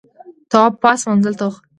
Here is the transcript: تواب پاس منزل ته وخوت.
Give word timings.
تواب 0.51 0.73
پاس 0.81 0.99
منزل 1.09 1.33
ته 1.39 1.43
وخوت. 1.47 1.63